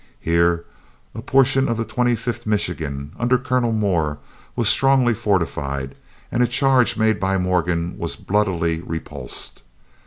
[0.19, 0.65] Here
[1.13, 4.17] a portion of the Twenty fifth Michigan, under Colonel Moore,
[4.55, 5.93] was strongly fortified,
[6.31, 9.61] and a charge made by Morgan was bloodily repulsed.